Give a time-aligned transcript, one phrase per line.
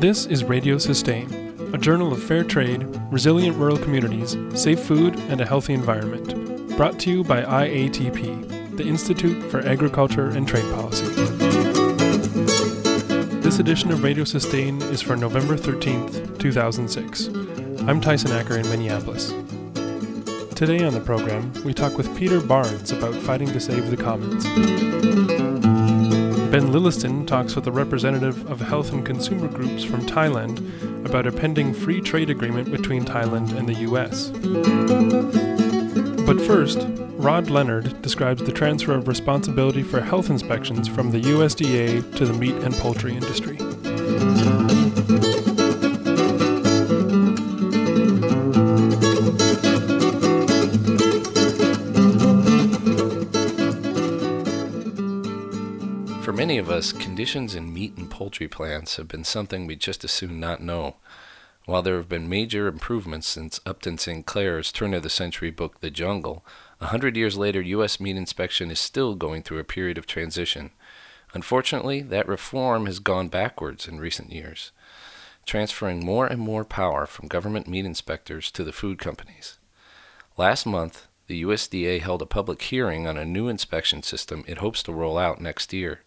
[0.00, 1.28] This is Radio Sustain,
[1.72, 6.76] a journal of fair trade, resilient rural communities, safe food, and a healthy environment.
[6.76, 11.06] Brought to you by IATP, the Institute for Agriculture and Trade Policy.
[13.40, 17.28] This edition of Radio Sustain is for November 13th, 2006.
[17.86, 19.32] I'm Tyson Acker in Minneapolis.
[20.58, 24.44] Today on the program, we talk with Peter Barnes about fighting to save the commons.
[26.50, 30.58] Ben Lilliston talks with a representative of health and consumer groups from Thailand
[31.06, 34.30] about a pending free trade agreement between Thailand and the U.S.
[36.26, 36.88] But first,
[37.18, 42.32] Rod Leonard describes the transfer of responsibility for health inspections from the USDA to the
[42.32, 43.58] meat and poultry industry.
[56.48, 60.10] Many of us, conditions in meat and poultry plants have been something we just as
[60.10, 60.96] soon not know.
[61.66, 65.90] While there have been major improvements since Upton Sinclair's turn of the century book The
[65.90, 66.42] Jungle,
[66.80, 68.00] a hundred years later, U.S.
[68.00, 70.70] meat inspection is still going through a period of transition.
[71.34, 74.72] Unfortunately, that reform has gone backwards in recent years,
[75.44, 79.58] transferring more and more power from government meat inspectors to the food companies.
[80.38, 84.82] Last month, the USDA held a public hearing on a new inspection system it hopes
[84.84, 86.00] to roll out next year.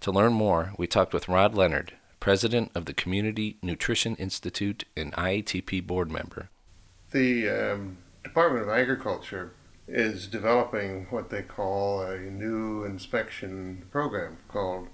[0.00, 5.12] To learn more, we talked with Rod Leonard, president of the Community Nutrition Institute and
[5.12, 6.48] IATP board member.
[7.10, 9.52] The um, Department of Agriculture
[9.86, 14.88] is developing what they call a new inspection program called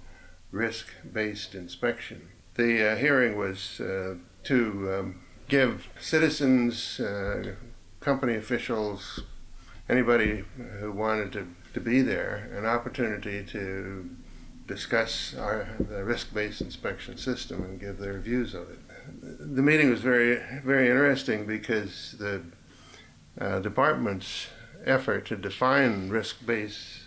[0.50, 2.28] risk based inspection.
[2.54, 7.54] The uh, hearing was uh, to um, give citizens, uh,
[8.00, 9.20] company officials,
[9.88, 10.44] anybody
[10.80, 14.10] who wanted to, to be there an opportunity to
[14.66, 18.78] discuss our, the risk-based inspection system and give their views of it.
[19.22, 22.42] The meeting was very, very interesting because the
[23.40, 24.48] uh, department's
[24.84, 27.00] effort to define risk-based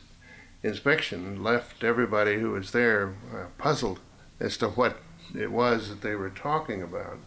[0.64, 4.00] inspection left everybody who was there uh, puzzled
[4.40, 4.98] as to what
[5.36, 7.18] it was that they were talking about.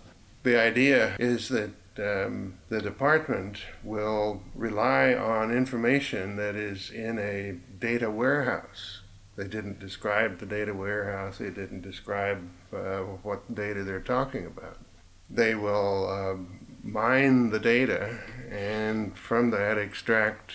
[0.43, 7.59] The idea is that um, the department will rely on information that is in a
[7.79, 9.03] data warehouse
[9.37, 11.39] they didn't describe the data warehouse.
[11.39, 14.79] They didn't describe uh, what data they're talking about.
[15.31, 16.37] They will uh,
[16.83, 18.19] mine the data
[18.51, 20.53] and from that extract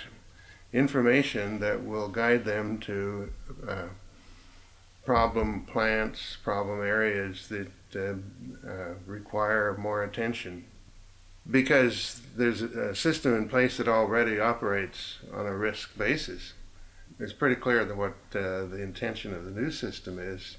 [0.72, 3.32] information that will guide them to
[3.68, 3.86] uh,
[5.06, 10.66] problem plants, problem areas that uh, uh, require more attention.
[11.50, 16.54] Because there's a system in place that already operates on a risk basis
[17.20, 20.58] it's pretty clear that what uh, the intention of the new system is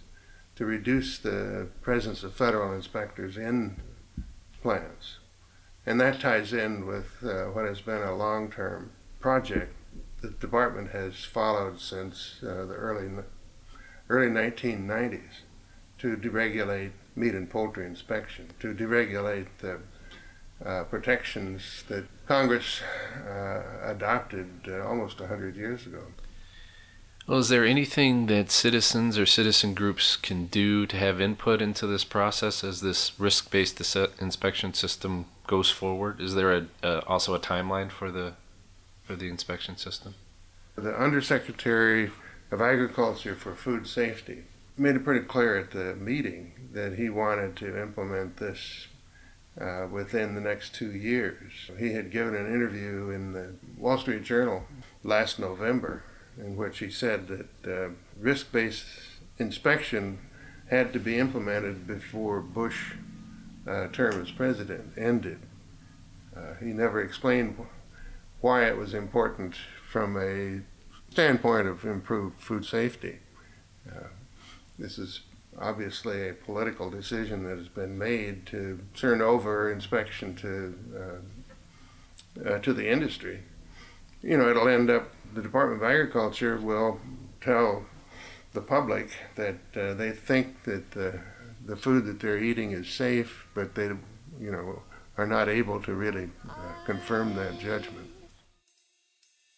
[0.57, 3.77] to reduce the presence of federal inspectors in
[4.61, 5.19] plants.
[5.87, 9.75] And that ties in with uh, what has been a long term project
[10.21, 13.09] the department has followed since uh, the early,
[14.09, 15.43] early 1990s
[15.99, 19.79] to deregulate meat and poultry inspection, to deregulate the
[20.65, 22.81] uh, protections that Congress
[23.29, 26.03] uh, adopted uh, almost 100 years ago.
[27.29, 31.87] Well, is there anything that citizens or citizen groups can do to have input into
[31.87, 33.79] this process as this risk-based
[34.19, 36.23] inspection system goes forward?
[36.23, 38.33] Is there a, uh, also a timeline for the
[39.03, 40.15] for the inspection system?
[40.77, 42.11] The Undersecretary
[42.51, 44.45] of Agriculture for Food Safety
[44.79, 48.87] made it pretty clear at the meeting that he wanted to implement this
[49.61, 51.53] uh, within the next two years.
[51.79, 54.65] He had given an interview in the Wall Street Journal
[55.05, 56.05] last November
[56.39, 57.89] in which he said that uh,
[58.19, 58.87] risk based
[59.39, 60.19] inspection
[60.71, 62.93] had to be implemented before Bush
[63.67, 65.41] uh, term as president ended.
[66.37, 67.57] Uh, he never explained
[68.41, 69.55] why it was important
[69.91, 70.61] from a
[71.11, 73.19] standpoint of improved food safety.
[73.89, 74.09] Uh,
[74.79, 75.23] this is
[75.61, 82.59] obviously a political decision that has been made to turn over inspection to uh, uh,
[82.59, 83.41] to the industry.
[84.23, 87.01] You know, it'll end up the Department of Agriculture will
[87.41, 87.85] tell
[88.53, 91.21] the public that uh, they think that the,
[91.65, 93.89] the food that they're eating is safe, but they,
[94.41, 94.83] you know,
[95.17, 96.53] are not able to really uh,
[96.87, 98.09] confirm that judgment.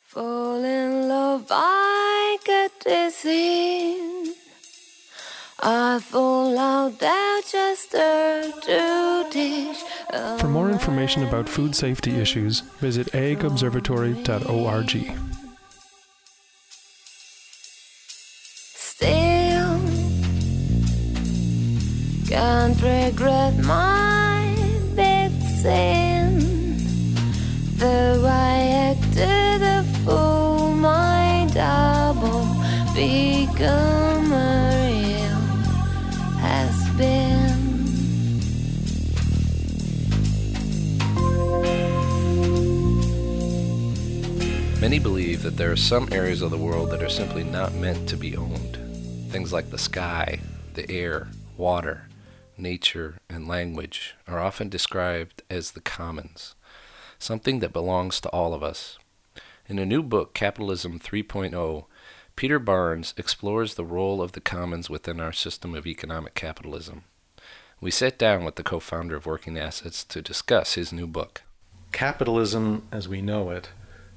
[0.00, 4.34] Fall in love, I get dizzy.
[5.62, 9.82] I fall out there just to dish.
[10.40, 15.29] For more information about food safety issues, visit agobservatory.org.
[22.30, 24.54] Can't regret my
[24.94, 26.38] big sin.
[27.74, 32.46] Though I acted a fool, my double
[32.94, 34.70] become a
[35.02, 35.40] real
[36.38, 37.58] has been.
[44.80, 48.08] Many believe that there are some areas of the world that are simply not meant
[48.08, 48.78] to be owned.
[49.32, 50.38] Things like the sky,
[50.74, 52.04] the air, water,
[52.60, 56.54] nature, and language are often described as the commons,
[57.18, 58.98] something that belongs to all of us.
[59.66, 61.84] In a new book, Capitalism 3.0,
[62.36, 67.04] Peter Barnes explores the role of the commons within our system of economic capitalism.
[67.80, 71.42] We sat down with the co founder of Working Assets to discuss his new book.
[71.92, 73.70] Capitalism, as we know it,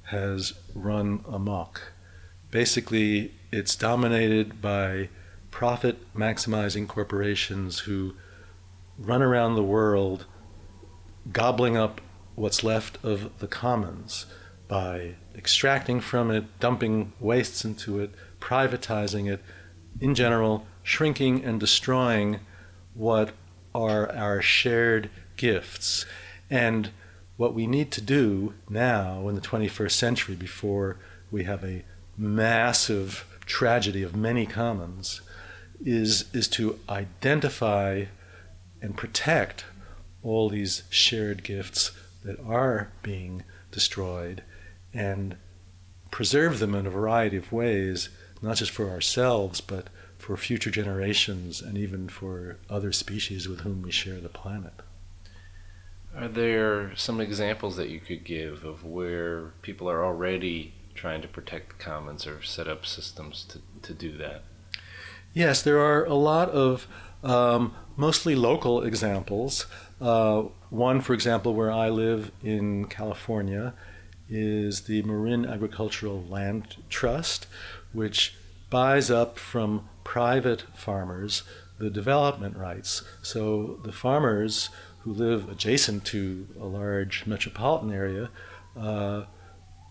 [0.05, 1.93] has run amok.
[2.51, 5.09] Basically, it's dominated by
[5.51, 8.15] profit maximizing corporations who
[8.97, 10.25] run around the world
[11.31, 12.01] gobbling up
[12.35, 14.25] what's left of the commons
[14.67, 19.41] by extracting from it, dumping wastes into it, privatizing it,
[20.01, 22.39] in general, shrinking and destroying
[22.93, 23.31] what
[23.73, 26.05] are our shared gifts.
[26.49, 26.91] And
[27.37, 30.97] what we need to do now in the 21st century, before
[31.31, 31.83] we have a
[32.17, 35.21] massive tragedy of many commons,
[35.83, 38.05] is, is to identify
[38.83, 39.63] and protect
[40.21, 41.91] all these shared gifts
[42.23, 44.43] that are being destroyed
[44.93, 45.37] and
[46.11, 48.09] preserve them in a variety of ways,
[48.41, 49.87] not just for ourselves, but
[50.17, 54.73] for future generations and even for other species with whom we share the planet.
[56.15, 61.27] Are there some examples that you could give of where people are already trying to
[61.27, 64.43] protect the commons or set up systems to, to do that?
[65.33, 66.87] Yes, there are a lot of
[67.23, 69.65] um, mostly local examples.
[70.01, 73.73] Uh, one, for example, where I live in California,
[74.29, 77.47] is the Marin Agricultural Land Trust,
[77.91, 78.35] which
[78.69, 81.43] buys up from private farmers
[81.77, 83.03] the development rights.
[83.21, 84.69] So the farmers
[85.01, 88.29] who live adjacent to a large metropolitan area
[88.77, 89.23] uh,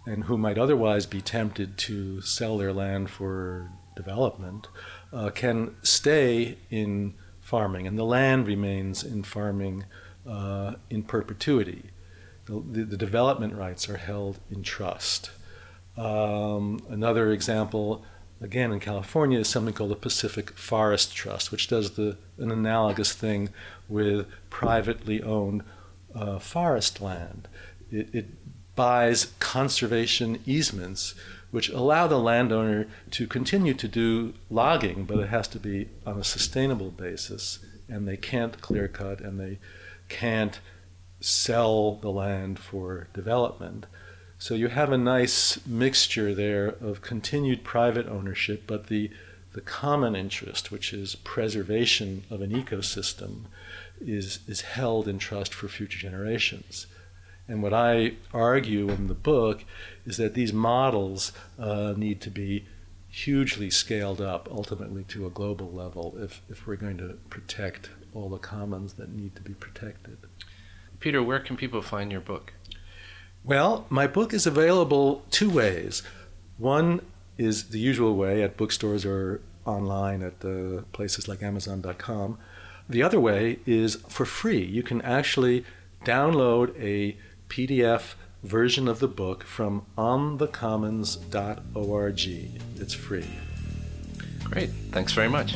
[0.06, 4.68] and who might otherwise be tempted to sell their land for development
[5.12, 9.84] uh, can stay in farming, and the land remains in farming
[10.26, 11.90] uh, in perpetuity.
[12.46, 15.30] The, the, the, development rights are held in trust.
[15.96, 18.04] Um, another example,
[18.40, 23.12] again in California, is something called the Pacific Forest Trust, which does the, an analogous
[23.12, 23.50] thing
[23.88, 25.62] with privately owned
[26.14, 27.48] uh, forest land.
[27.90, 28.26] It, it
[28.74, 31.14] buys conservation easements
[31.52, 36.18] which allow the landowner to continue to do logging, but it has to be on
[36.18, 39.58] a sustainable basis, and they can't clear cut and they
[40.08, 40.58] can't
[41.20, 43.86] sell the land for development.
[44.38, 49.10] So you have a nice mixture there of continued private ownership, but the,
[49.52, 53.42] the common interest, which is preservation of an ecosystem,
[54.00, 56.86] is, is held in trust for future generations.
[57.48, 59.64] And what I argue in the book
[60.06, 62.66] is that these models uh, need to be
[63.08, 68.28] hugely scaled up ultimately to a global level if, if we're going to protect all
[68.28, 70.16] the commons that need to be protected.
[70.98, 72.54] Peter, where can people find your book?
[73.44, 76.02] Well, my book is available two ways.
[76.58, 77.00] One
[77.36, 82.38] is the usual way at bookstores or online at uh, places like Amazon.com.
[82.88, 84.64] The other way is for free.
[84.64, 85.64] You can actually
[86.04, 87.16] download a
[87.52, 92.20] PDF version of the book from onthecommons.org.
[92.80, 93.28] It's free.
[94.44, 94.70] Great.
[94.90, 95.54] Thanks very much.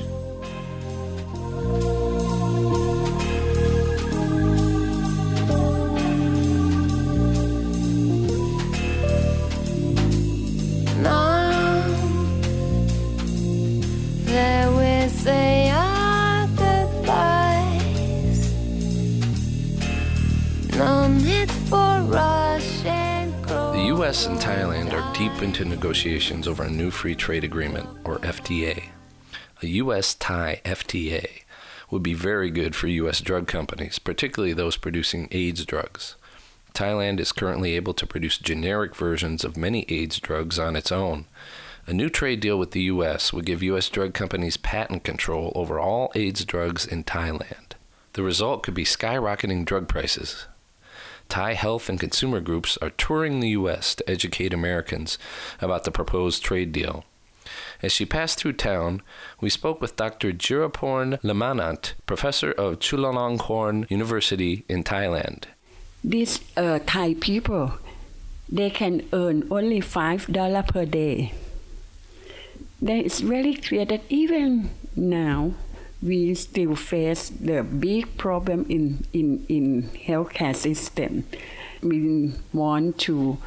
[24.06, 28.90] US and Thailand are deep into negotiations over a new free trade agreement, or FTA.
[29.64, 31.42] A US Thai FTA
[31.90, 36.14] would be very good for US drug companies, particularly those producing AIDS drugs.
[36.72, 41.25] Thailand is currently able to produce generic versions of many AIDS drugs on its own.
[41.88, 45.80] A new trade deal with the US would give US drug companies patent control over
[45.80, 47.72] all AIDS drugs in Thailand.
[48.12, 50.46] The result could be skyrocketing drug prices,
[51.28, 53.95] Thai health and consumer groups are touring the U.S.
[53.97, 55.18] to educate Americans
[55.61, 57.04] about the proposed trade deal.
[57.83, 59.02] As she passed through town,
[59.40, 60.33] we spoke with Dr.
[60.33, 65.45] Jiraporn Limpananont, professor of Chulalongkorn University in Thailand.
[66.02, 67.73] These uh, Thai people,
[68.49, 71.33] they can earn only five dollar per day.
[72.80, 75.54] Then it's very clear that even now
[76.06, 81.25] we still face the big problem in in in healthcare system.
[81.82, 83.38] We want to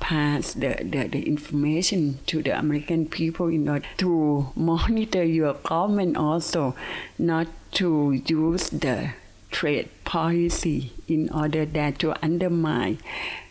[0.00, 6.16] pass the, the, the information to the American people in order to monitor your government
[6.16, 6.74] also,
[7.18, 9.10] not to use the
[9.50, 12.98] trade policy in order that to undermine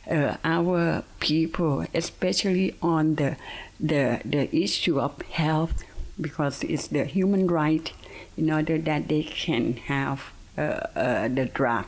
[0.10, 3.36] uh, our people, especially on the,
[3.80, 5.84] the, the issue of health,
[6.20, 7.92] because it's the human right
[8.38, 11.86] in order that they can have uh, uh, the drug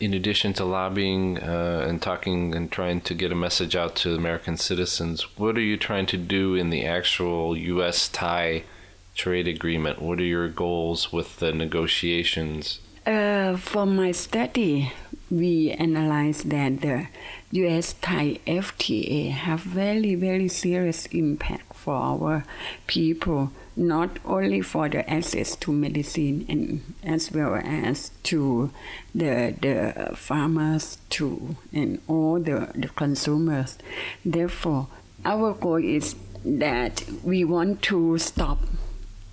[0.00, 4.14] in addition to lobbying uh, and talking and trying to get a message out to
[4.14, 8.08] American citizens, what are you trying to do in the actual U.S.
[8.08, 8.64] Thai
[9.14, 10.02] trade agreement?
[10.02, 12.80] What are your goals with the negotiations?
[13.06, 14.92] Uh, for my study,
[15.30, 17.06] we analyzed that the
[17.52, 17.94] U.S.
[18.00, 22.44] Thai FTA have very very serious impact for our
[22.88, 28.70] people not only for the access to medicine and as well as to
[29.14, 33.78] the the farmers too and all the, the consumers.
[34.24, 34.88] Therefore,
[35.24, 38.58] our goal is that we want to stop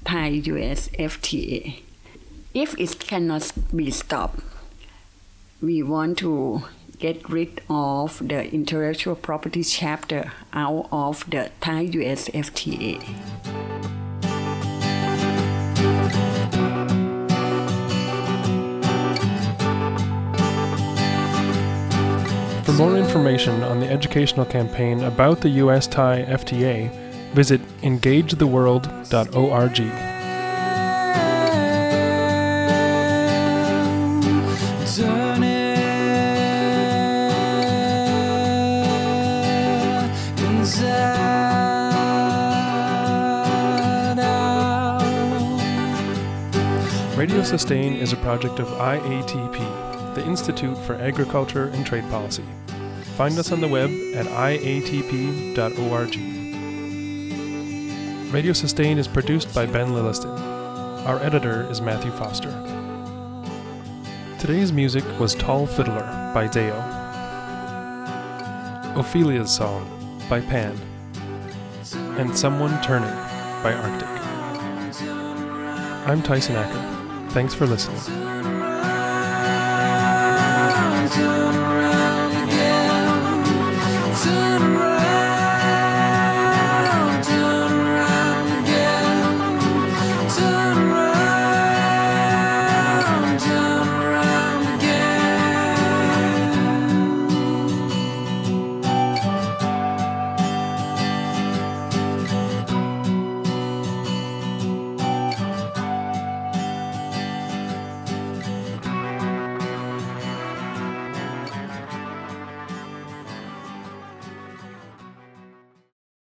[0.05, 1.81] Thai US FTA.
[2.53, 4.41] If it cannot be stopped,
[5.60, 6.65] we want to
[7.00, 13.02] get rid of the intellectual property chapter out of the Thai US FTA.
[22.66, 26.90] For more information on the educational campaign about the US Thai FTA,
[27.34, 30.12] visit engagetheworld.org.
[47.17, 52.46] Radio Sustain is a project of IATP, the Institute for Agriculture and Trade Policy.
[53.17, 56.15] Find us on the web at iatp.org.
[58.34, 60.39] Radio Sustain is produced by Ben Lilliston.
[61.05, 62.53] Our editor is Matthew Foster.
[64.39, 66.77] Today's music was Tall Fiddler by Deo.
[68.96, 70.77] Ophelia's Song by Pan.
[72.18, 73.10] And Someone Turning
[73.63, 74.10] by Arctic.
[76.08, 77.30] I'm Tyson Acker.
[77.32, 78.00] Thanks for listening.